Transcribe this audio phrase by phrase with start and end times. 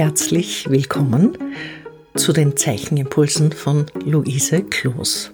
[0.00, 1.36] herzlich willkommen
[2.14, 5.30] zu den Zeichenimpulsen von Luise Kloos.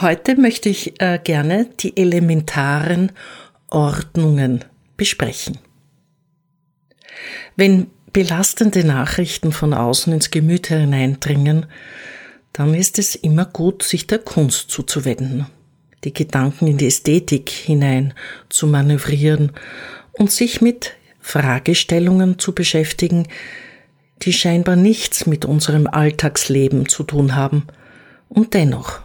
[0.00, 3.10] Heute möchte ich äh, gerne die elementaren
[3.66, 4.64] Ordnungen
[4.96, 5.58] besprechen.
[7.56, 11.66] Wenn belastende Nachrichten von außen ins Gemüt hineindringen,
[12.52, 15.46] dann ist es immer gut, sich der Kunst zuzuwenden,
[16.04, 18.14] die Gedanken in die Ästhetik hinein
[18.48, 19.50] zu manövrieren
[20.12, 20.92] und sich mit
[21.26, 23.26] Fragestellungen zu beschäftigen,
[24.22, 27.66] die scheinbar nichts mit unserem Alltagsleben zu tun haben.
[28.28, 29.00] Und dennoch,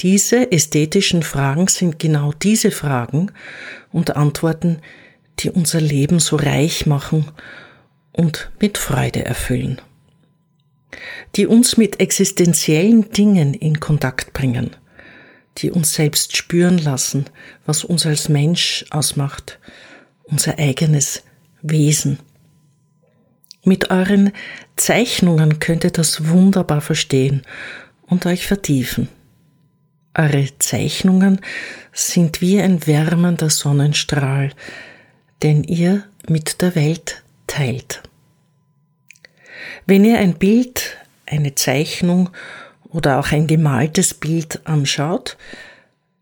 [0.00, 3.30] diese ästhetischen Fragen sind genau diese Fragen
[3.92, 4.80] und Antworten,
[5.38, 7.30] die unser Leben so reich machen
[8.12, 9.80] und mit Freude erfüllen,
[11.36, 14.70] die uns mit existenziellen Dingen in Kontakt bringen,
[15.58, 17.26] die uns selbst spüren lassen,
[17.66, 19.60] was uns als Mensch ausmacht,
[20.30, 21.22] unser eigenes
[21.62, 22.18] Wesen.
[23.64, 24.32] Mit euren
[24.76, 27.42] Zeichnungen könnt ihr das wunderbar verstehen
[28.06, 29.08] und euch vertiefen.
[30.14, 31.40] Eure Zeichnungen
[31.92, 34.52] sind wie ein wärmender Sonnenstrahl,
[35.42, 38.02] den ihr mit der Welt teilt.
[39.86, 42.30] Wenn ihr ein Bild, eine Zeichnung
[42.88, 45.36] oder auch ein gemaltes Bild anschaut,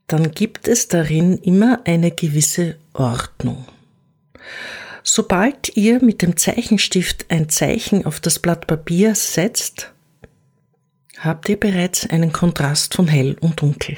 [0.06, 3.66] dann gibt es darin immer eine gewisse Ordnung.
[5.02, 9.92] Sobald ihr mit dem Zeichenstift ein Zeichen auf das Blatt Papier setzt,
[11.18, 13.96] habt ihr bereits einen Kontrast von hell und dunkel.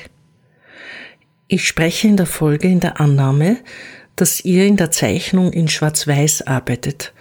[1.49, 3.57] Ich spreche in der Folge in der Annahme,
[4.15, 7.13] dass ihr in der Zeichnung in Schwarz-Weiß arbeitet,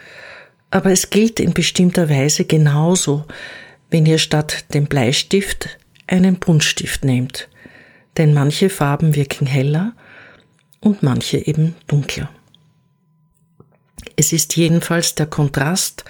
[0.71, 3.25] aber es gilt in bestimmter Weise genauso,
[3.89, 7.49] wenn ihr statt dem Bleistift einen Buntstift nehmt,
[8.17, 9.93] denn manche Farben wirken heller
[10.79, 12.29] und manche eben dunkler.
[14.19, 16.03] Es ist jedenfalls der Kontrast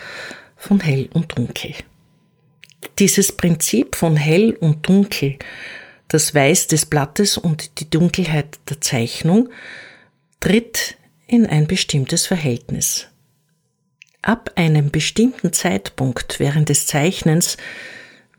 [0.57, 1.75] von hell und dunkel.
[2.97, 5.37] Dieses Prinzip von hell und dunkel,
[6.07, 9.49] das Weiß des Blattes und die Dunkelheit der Zeichnung,
[10.39, 10.97] tritt
[11.27, 13.09] in ein bestimmtes Verhältnis.
[14.23, 17.57] Ab einem bestimmten Zeitpunkt während des Zeichnens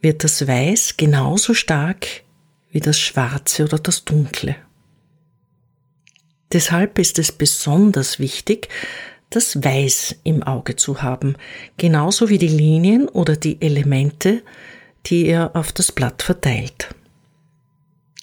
[0.00, 2.08] wird das Weiß genauso stark
[2.72, 4.56] wie das Schwarze oder das Dunkle.
[6.52, 8.68] Deshalb ist es besonders wichtig,
[9.30, 11.36] das Weiß im Auge zu haben,
[11.76, 14.42] genauso wie die Linien oder die Elemente,
[15.06, 16.94] die er auf das Blatt verteilt.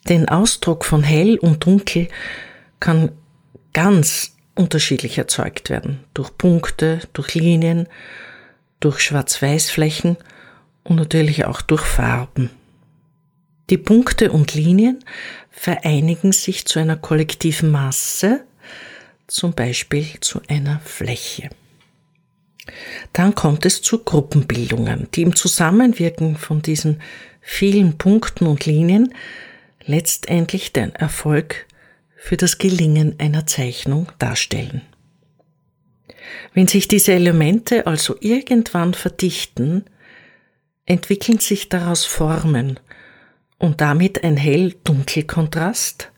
[0.09, 2.07] Den Ausdruck von hell und dunkel
[2.79, 3.11] kann
[3.73, 7.87] ganz unterschiedlich erzeugt werden, durch Punkte, durch Linien,
[8.79, 10.17] durch Schwarz-Weiß-Flächen
[10.83, 12.49] und natürlich auch durch Farben.
[13.69, 15.03] Die Punkte und Linien
[15.51, 18.45] vereinigen sich zu einer kollektiven Masse,
[19.27, 21.49] zum Beispiel zu einer Fläche.
[23.13, 27.01] Dann kommt es zu Gruppenbildungen, die im Zusammenwirken von diesen
[27.41, 29.13] vielen Punkten und Linien
[29.85, 31.65] letztendlich den Erfolg
[32.15, 34.81] für das Gelingen einer Zeichnung darstellen.
[36.53, 39.85] Wenn sich diese Elemente also irgendwann verdichten,
[40.85, 42.79] entwickeln sich daraus Formen
[43.59, 46.16] und damit ein hell-dunkel-Kontrast, so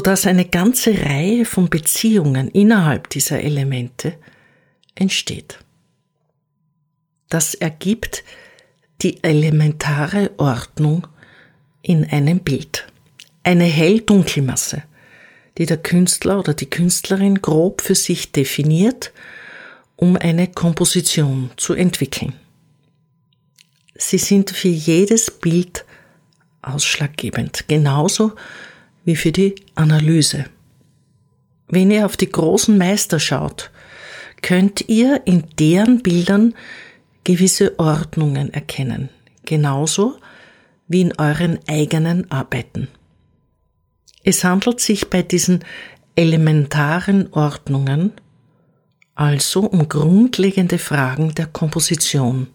[0.00, 4.14] dass eine ganze Reihe von Beziehungen innerhalb dieser Elemente
[4.94, 5.58] entsteht.
[7.28, 8.24] Das ergibt
[9.02, 11.06] die elementare Ordnung
[11.82, 12.86] in einem Bild.
[13.42, 14.82] Eine hell-dunkel-Masse,
[15.58, 19.12] die der Künstler oder die Künstlerin grob für sich definiert,
[19.96, 22.32] um eine Komposition zu entwickeln.
[23.94, 25.84] Sie sind für jedes Bild
[26.62, 28.32] ausschlaggebend, genauso
[29.04, 30.46] wie für die Analyse.
[31.68, 33.70] Wenn ihr auf die großen Meister schaut,
[34.42, 36.54] könnt ihr in deren Bildern
[37.24, 39.08] gewisse Ordnungen erkennen,
[39.44, 40.16] genauso
[40.88, 42.88] wie in euren eigenen Arbeiten.
[44.22, 45.60] Es handelt sich bei diesen
[46.16, 48.12] elementaren Ordnungen
[49.14, 52.48] also um grundlegende Fragen der Komposition,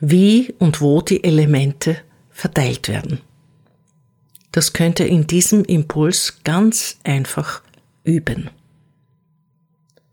[0.00, 1.96] wie und wo die Elemente
[2.30, 3.20] verteilt werden.
[4.52, 7.62] Das könnt ihr in diesem Impuls ganz einfach
[8.04, 8.50] üben.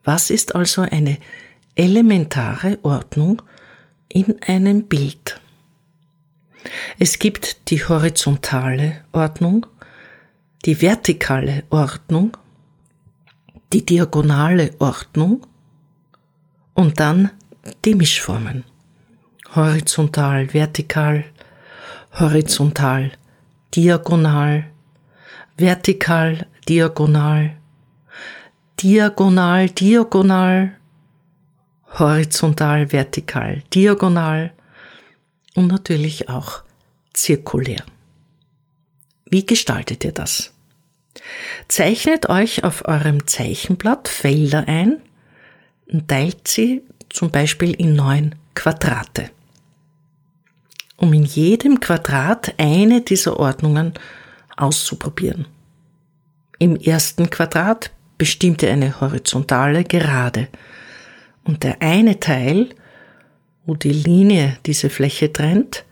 [0.03, 1.18] Was ist also eine
[1.75, 3.41] elementare Ordnung
[4.07, 5.39] in einem Bild?
[6.97, 9.65] Es gibt die horizontale Ordnung,
[10.65, 12.36] die vertikale Ordnung,
[13.71, 15.45] die diagonale Ordnung
[16.74, 17.31] und dann
[17.86, 18.63] die Mischformen.
[19.56, 21.25] Horizontal, vertikal,
[22.19, 23.12] horizontal,
[23.75, 24.66] diagonal,
[25.57, 27.57] vertikal, diagonal,
[28.81, 30.71] diagonal, diagonal,
[32.00, 34.51] horizontal, vertikal, diagonal
[35.56, 36.63] und natürlich auch
[37.13, 37.83] zirkulär.
[39.25, 40.54] Wie gestaltet ihr das?
[41.68, 45.01] Zeichnet euch auf eurem Zeichenblatt Felder ein
[45.88, 49.31] und teilt sie zum Beispiel in neun Quadrate.
[51.00, 53.94] Um in jedem Quadrat eine dieser Ordnungen
[54.57, 55.48] auszuprobieren.
[56.60, 60.50] Im ersten Quadrat bestimmt ihr eine horizontale Gerade
[61.46, 62.69] und der eine Teil,
[63.66, 65.86] wo die Linie diese Fläche trennt,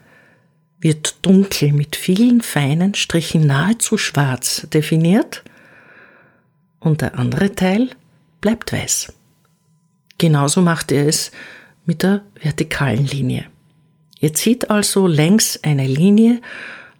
[0.79, 5.43] wird dunkel mit vielen feinen Strichen nahezu schwarz definiert
[6.79, 7.89] und der andere Teil
[8.41, 9.13] bleibt weiß.
[10.17, 11.31] Genauso macht er es
[11.85, 13.45] mit der vertikalen Linie.
[14.19, 16.41] Ihr zieht also längs eine Linie,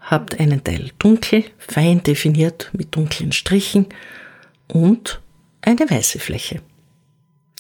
[0.01, 3.87] habt einen Teil dunkel, fein definiert mit dunklen Strichen
[4.67, 5.21] und
[5.61, 6.61] eine weiße Fläche.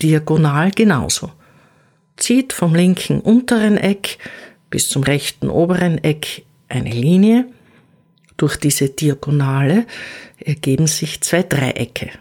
[0.01, 1.31] Diagonal genauso.
[2.17, 4.17] Zieht vom linken unteren Eck
[4.69, 7.47] bis zum rechten oberen Eck eine Linie.
[8.37, 9.85] Durch diese Diagonale
[10.39, 12.11] ergeben sich zwei Dreiecke.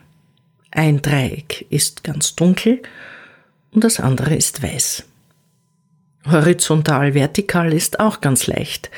[0.71, 2.83] Ein Dreieck ist ganz dunkel
[3.73, 5.05] und das andere ist weiß.
[6.31, 8.91] Horizontal vertikal ist auch ganz leicht.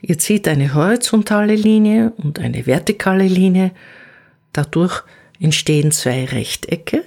[0.00, 3.72] Ihr zieht eine horizontale Linie und eine vertikale Linie,
[4.52, 5.02] dadurch
[5.38, 7.04] entstehen zwei Rechtecke,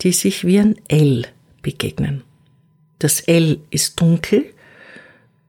[0.00, 1.26] die sich wie ein L
[1.62, 2.22] begegnen.
[2.98, 4.44] Das L ist dunkel,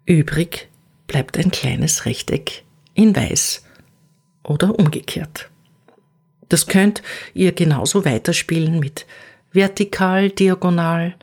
[0.05, 0.67] übrig
[1.07, 2.63] bleibt ein kleines Rechteck
[2.95, 3.63] in weiß
[4.43, 5.49] oder umgekehrt.
[6.49, 7.01] Das könnt
[7.33, 9.05] ihr genauso weiterspielen mit
[9.51, 11.15] vertikal, diagonal,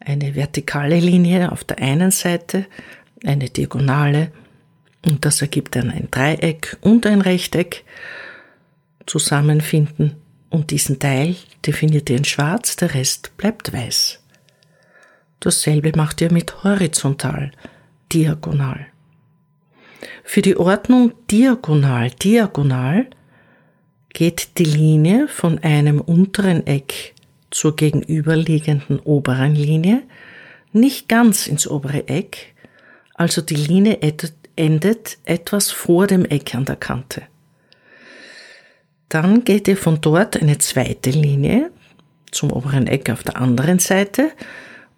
[0.00, 2.66] eine vertikale Linie auf der einen Seite,
[3.24, 4.32] eine diagonale
[5.04, 7.84] und das ergibt dann ein Dreieck und ein Rechteck
[9.06, 10.16] zusammenfinden
[10.50, 14.20] und diesen Teil definiert ihr in schwarz, der Rest bleibt weiß.
[15.40, 17.52] Dasselbe macht ihr mit horizontal,
[18.12, 18.86] diagonal.
[20.24, 23.06] Für die Ordnung diagonal, diagonal
[24.08, 27.14] geht die Linie von einem unteren Eck
[27.50, 30.02] zur gegenüberliegenden oberen Linie
[30.72, 32.54] nicht ganz ins obere Eck,
[33.14, 33.98] also die Linie
[34.56, 37.22] endet etwas vor dem Eck an der Kante.
[39.08, 41.70] Dann geht ihr von dort eine zweite Linie
[42.30, 44.32] zum oberen Eck auf der anderen Seite,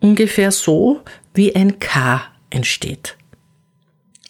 [0.00, 1.02] ungefähr so
[1.34, 3.16] wie ein K entsteht.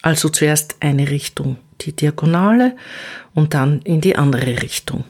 [0.03, 2.77] Also zuerst eine Richtung, die Diagonale,
[3.35, 5.05] und dann in die andere Richtung.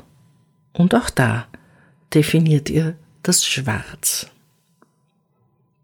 [0.73, 1.47] Und auch da
[2.15, 4.27] definiert ihr das Schwarz.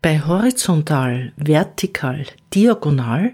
[0.03, 3.33] Bei horizontal, vertikal, diagonal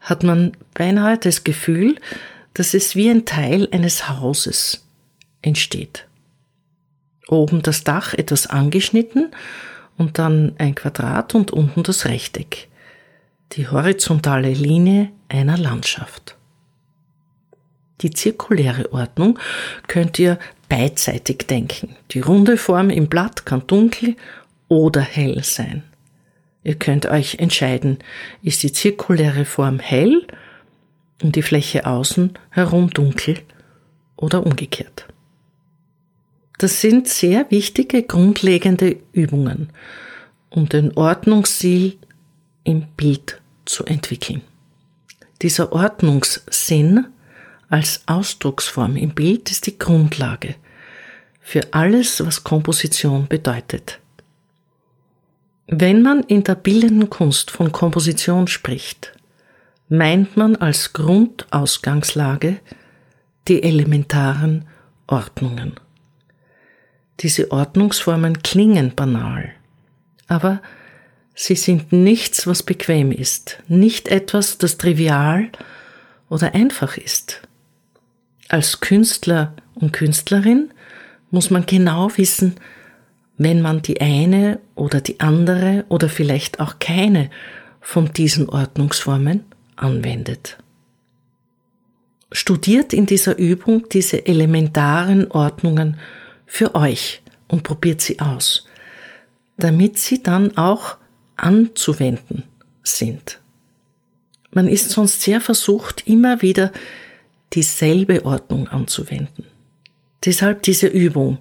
[0.00, 1.96] hat man beinahe das Gefühl,
[2.54, 4.86] dass es wie ein Teil eines Hauses
[5.42, 6.06] entsteht.
[7.28, 9.32] Oben das Dach etwas angeschnitten
[9.96, 12.68] und dann ein Quadrat und unten das Rechteck.
[13.52, 16.36] Die horizontale Linie einer Landschaft.
[18.02, 19.38] Die zirkuläre Ordnung
[19.86, 20.38] könnt ihr
[20.68, 21.96] beidseitig denken.
[22.10, 24.16] Die runde Form im Blatt kann dunkel
[24.68, 25.82] oder hell sein.
[26.62, 27.98] Ihr könnt euch entscheiden,
[28.42, 30.26] ist die zirkuläre Form hell
[31.22, 33.38] und die Fläche außen herum dunkel
[34.16, 35.06] oder umgekehrt.
[36.58, 39.70] Das sind sehr wichtige grundlegende Übungen,
[40.50, 41.98] um den Ordnungsstil
[42.64, 44.40] im Bild zu entwickeln.
[45.42, 47.06] Dieser Ordnungssinn
[47.68, 50.54] als Ausdrucksform im Bild ist die Grundlage
[51.40, 54.00] für alles, was Komposition bedeutet.
[55.68, 59.12] Wenn man in der bildenden Kunst von Komposition spricht,
[59.88, 62.58] meint man als Grundausgangslage
[63.46, 64.64] die elementaren
[65.06, 65.74] Ordnungen.
[67.20, 69.52] Diese Ordnungsformen klingen banal,
[70.26, 70.60] aber
[71.34, 75.48] sie sind nichts, was bequem ist, nicht etwas, das trivial
[76.28, 77.45] oder einfach ist.
[78.48, 80.70] Als Künstler und Künstlerin
[81.30, 82.56] muss man genau wissen,
[83.38, 87.30] wenn man die eine oder die andere oder vielleicht auch keine
[87.80, 89.44] von diesen Ordnungsformen
[89.76, 90.56] anwendet.
[92.32, 95.98] Studiert in dieser Übung diese elementaren Ordnungen
[96.46, 98.66] für euch und probiert sie aus,
[99.58, 100.96] damit sie dann auch
[101.36, 102.44] anzuwenden
[102.82, 103.40] sind.
[104.50, 106.72] Man ist sonst sehr versucht, immer wieder
[107.52, 109.44] dieselbe Ordnung anzuwenden.
[110.24, 111.38] Deshalb diese Übung,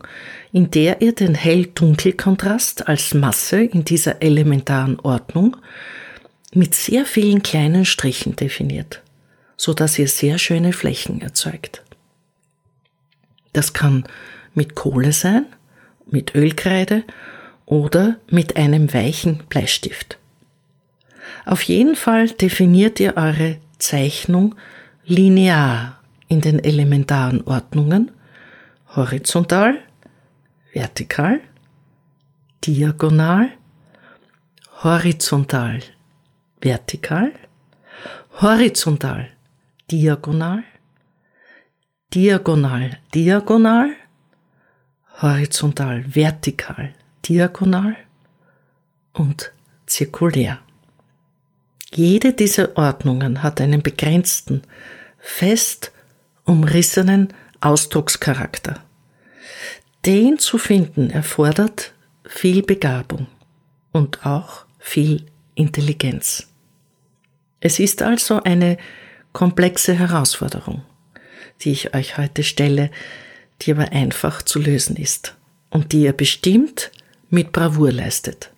[0.52, 5.58] in der ihr den Hell-Dunkel-Kontrast als Masse in dieser elementaren Ordnung
[6.54, 9.02] mit sehr vielen kleinen Strichen definiert,
[9.58, 11.84] so dass ihr sehr schöne Flächen erzeugt.
[13.54, 14.06] Das kann
[14.54, 15.46] mit Kohle sein,
[16.06, 17.04] mit Ölkreide
[17.66, 20.18] oder mit einem weichen Bleistift.
[21.46, 24.56] Auf jeden Fall definiert ihr eure Zeichnung
[25.08, 28.12] linear in den elementaren Ordnungen
[28.96, 29.78] horizontal,
[30.74, 31.42] vertikal,
[32.64, 33.50] diagonal,
[34.84, 35.80] horizontal,
[36.62, 37.32] vertikal,
[38.42, 39.30] horizontal,
[39.92, 40.64] diagonal,
[42.14, 43.96] diagonal, diagonal,
[45.22, 47.96] horizontal, vertikal, diagonal
[49.14, 49.52] und
[49.86, 50.60] zirkulär.
[51.96, 54.64] Jede dieser Ordnungen hat einen begrenzten,
[55.18, 55.94] fest
[56.44, 57.30] umrissenen
[57.62, 58.84] Ausdruckscharakter.
[60.06, 61.94] Den zu finden erfordert
[62.26, 63.28] viel Begabung
[63.94, 65.26] und auch viel
[65.56, 66.48] Intelligenz.
[67.62, 68.78] Es ist also eine
[69.32, 70.84] komplexe Herausforderung,
[71.62, 72.92] die ich euch heute stelle,
[73.62, 75.36] die aber einfach zu lösen ist
[75.70, 76.92] und die ihr bestimmt
[77.30, 78.52] mit Bravour leistet.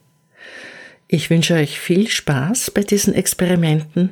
[1.10, 4.12] Ich wünsche euch viel Spaß bei diesen Experimenten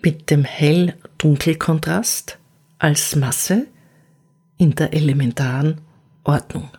[0.00, 2.38] mit dem Hell-Dunkel-Kontrast
[2.78, 3.66] als Masse
[4.56, 5.82] in der elementaren
[6.24, 6.70] Ordnung.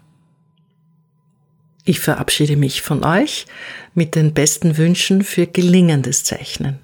[1.85, 3.45] Ich verabschiede mich von euch
[3.93, 6.79] mit den besten Wünschen für gelingendes Zeichnen.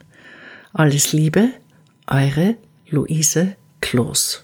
[0.73, 1.49] Alles Liebe,
[2.05, 2.55] eure
[2.87, 4.43] Luise Kloß.